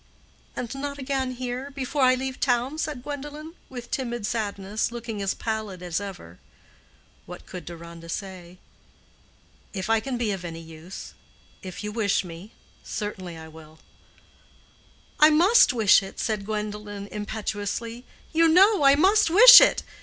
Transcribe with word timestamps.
"And 0.55 0.73
not 0.73 0.97
again 0.97 1.33
here, 1.33 1.69
before 1.69 2.01
I 2.01 2.15
leave 2.15 2.39
town?" 2.39 2.79
said 2.79 3.03
Gwendolen, 3.03 3.53
with 3.69 3.91
timid 3.91 4.25
sadness, 4.25 4.91
looking 4.91 5.21
as 5.21 5.35
pallid 5.35 5.83
as 5.83 6.01
ever. 6.01 6.39
What 7.27 7.45
could 7.45 7.65
Deronda 7.65 8.09
say? 8.09 8.57
"If 9.73 9.91
I 9.91 9.99
can 9.99 10.17
be 10.17 10.31
of 10.31 10.43
any 10.43 10.59
use—if 10.59 11.83
you 11.83 11.91
wish 11.91 12.23
me—certainly 12.23 13.37
I 13.37 13.47
will." 13.47 13.77
"I 15.19 15.29
must 15.29 15.71
wish 15.71 16.01
it," 16.01 16.19
said 16.19 16.47
Gwendolen, 16.47 17.05
impetuously; 17.11 18.03
"you 18.33 18.47
know 18.47 18.81
I 18.83 18.95
must 18.95 19.29
wish 19.29 19.61
it. 19.61 19.83